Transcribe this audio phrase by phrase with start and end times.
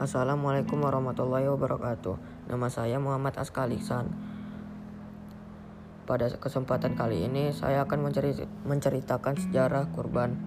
[0.00, 2.48] Assalamualaikum warahmatullahi wabarakatuh.
[2.48, 4.08] Nama saya Muhammad Askaliksan.
[6.08, 8.08] Pada kesempatan kali ini saya akan
[8.64, 10.40] menceritakan sejarah kurban.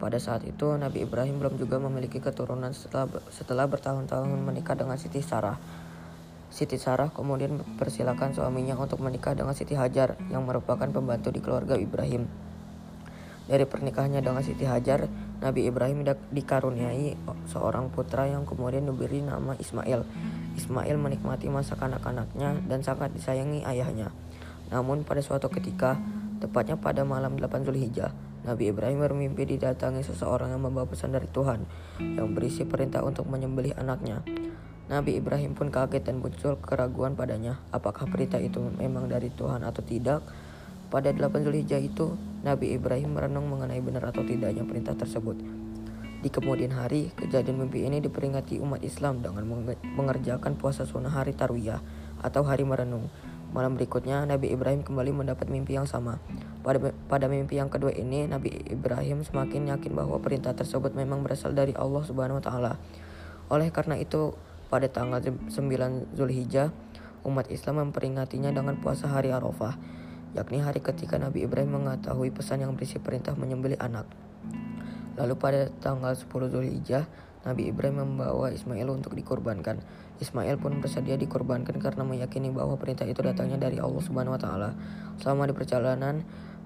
[0.00, 5.20] Pada saat itu Nabi Ibrahim belum juga memiliki keturunan setelah, setelah bertahun-tahun menikah dengan Siti
[5.20, 5.60] Sarah.
[6.48, 11.76] Siti Sarah kemudian persilakan suaminya untuk menikah dengan Siti Hajar yang merupakan pembantu di keluarga
[11.76, 12.24] Ibrahim.
[13.44, 15.04] Dari pernikahannya dengan Siti Hajar,
[15.40, 17.16] Nabi Ibrahim dikaruniai
[17.48, 20.04] seorang putra yang kemudian diberi nama Ismail.
[20.60, 24.12] Ismail menikmati masa kanak-kanaknya dan sangat disayangi ayahnya.
[24.68, 25.96] Namun pada suatu ketika,
[26.44, 28.12] tepatnya pada malam 8 Zulhijjah,
[28.44, 31.64] Nabi Ibrahim bermimpi didatangi seseorang yang membawa pesan dari Tuhan
[32.00, 34.24] yang berisi perintah untuk menyembelih anaknya.
[34.90, 39.80] Nabi Ibrahim pun kaget dan muncul keraguan padanya, apakah perintah itu memang dari Tuhan atau
[39.86, 40.20] tidak.
[40.90, 45.38] Pada 8 Zulhijjah itu, Nabi Ibrahim merenung mengenai benar atau tidaknya perintah tersebut.
[46.18, 49.46] Di kemudian hari, kejadian mimpi ini diperingati umat Islam dengan
[49.94, 51.78] mengerjakan puasa sunnah hari Tarwiyah
[52.26, 53.06] atau hari merenung.
[53.54, 56.18] Malam berikutnya, Nabi Ibrahim kembali mendapat mimpi yang sama.
[56.66, 61.54] Pada, pada mimpi yang kedua ini, Nabi Ibrahim semakin yakin bahwa perintah tersebut memang berasal
[61.54, 62.72] dari Allah Subhanahu wa taala.
[63.46, 64.34] Oleh karena itu,
[64.66, 65.54] pada tanggal 9
[66.18, 66.74] Zulhijjah,
[67.22, 70.00] umat Islam memperingatinya dengan puasa hari Arafah
[70.32, 74.06] yakni hari ketika Nabi Ibrahim mengetahui pesan yang berisi perintah menyembelih anak.
[75.18, 77.04] Lalu pada tanggal 10 Zulhijjah,
[77.40, 79.80] Nabi Ibrahim membawa Ismail untuk dikorbankan.
[80.20, 84.70] Ismail pun bersedia dikorbankan karena meyakini bahwa perintah itu datangnya dari Allah Subhanahu wa taala.
[85.16, 86.20] Selama di perjalanan,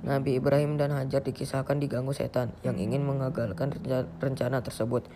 [0.04, 3.72] Nabi Ibrahim dan Hajar dikisahkan diganggu setan yang ingin mengagalkan
[4.18, 5.06] rencana tersebut.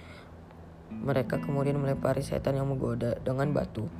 [0.88, 3.90] Mereka kemudian melempari setan yang menggoda dengan batu.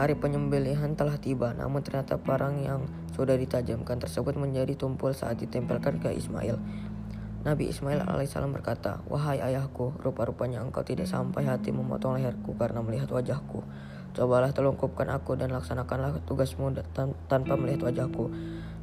[0.00, 6.00] Hari penyembelihan telah tiba, namun ternyata parang yang sudah ditajamkan tersebut menjadi tumpul saat ditempelkan
[6.00, 6.56] ke Ismail.
[7.44, 13.12] Nabi Ismail alaihissalam berkata, Wahai ayahku, rupa-rupanya engkau tidak sampai hati memotong leherku karena melihat
[13.12, 13.60] wajahku.
[14.16, 16.72] Cobalah telungkupkan aku dan laksanakanlah tugasmu
[17.28, 18.32] tanpa melihat wajahku.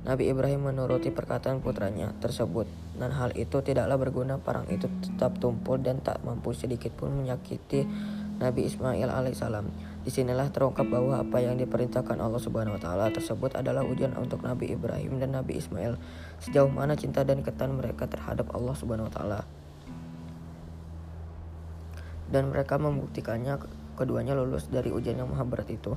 [0.05, 4.37] Nabi Ibrahim menuruti perkataan putranya tersebut, dan hal itu tidaklah berguna.
[4.37, 7.89] Parang itu tetap tumpul dan tak mampu sedikit pun menyakiti
[8.37, 9.96] Nabi Ismail alaihissalam.
[10.07, 14.39] Di sinilah terungkap bahwa apa yang diperintahkan Allah Subhanahu wa taala tersebut adalah ujian untuk
[14.39, 15.99] Nabi Ibrahim dan Nabi Ismail.
[16.39, 19.39] Sejauh mana cinta dan ketan mereka terhadap Allah Subhanahu wa taala.
[22.31, 23.59] Dan mereka membuktikannya
[23.99, 25.91] keduanya lulus dari ujian yang maha berat itu.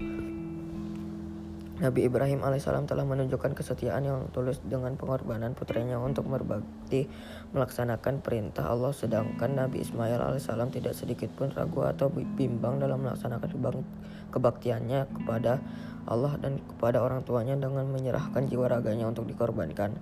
[1.81, 7.09] Nabi Ibrahim alaihissalam telah menunjukkan kesetiaan yang tulus dengan pengorbanan putranya untuk berbakti
[7.57, 13.49] melaksanakan perintah Allah sedangkan Nabi Ismail alaihissalam tidak sedikit pun ragu atau bimbang dalam melaksanakan
[14.29, 15.57] kebaktiannya kepada
[16.05, 19.97] Allah dan kepada orang tuanya dengan menyerahkan jiwa raganya untuk dikorbankan.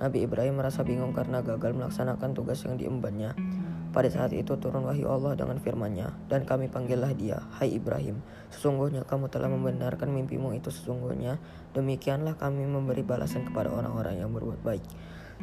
[0.00, 3.36] Nabi Ibrahim merasa bingung karena gagal melaksanakan tugas yang diembannya.
[3.88, 8.20] Pada saat itu turun wahyu Allah dengan firman-Nya, dan kami panggillah dia, Hai Ibrahim,
[8.52, 11.40] sesungguhnya kamu telah membenarkan mimpimu itu sesungguhnya,
[11.72, 14.84] demikianlah kami memberi balasan kepada orang-orang yang berbuat baik.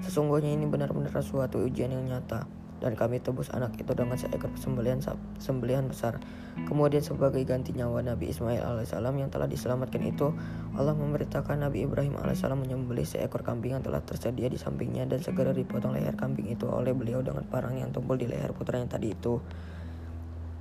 [0.06, 2.46] Sesungguhnya ini benar-benar suatu ujian yang nyata,
[2.84, 5.00] dan kami tebus anak itu dengan seekor sembelihan
[5.40, 6.20] sembelihan besar.
[6.68, 10.32] Kemudian sebagai ganti nyawa Nabi Ismail alaihissalam yang telah diselamatkan itu,
[10.76, 15.52] Allah memberitakan Nabi Ibrahim alaihissalam menyembelih seekor kambing yang telah tersedia di sampingnya dan segera
[15.52, 19.40] dipotong leher kambing itu oleh beliau dengan parang yang tumpul di leher putranya tadi itu.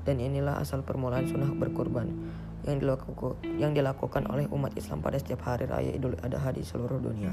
[0.04, 2.12] Dan inilah asal permulaan sunnah berkurban
[2.64, 7.32] yang dilakukan oleh umat Islam pada setiap hari raya Idul Adha di seluruh dunia.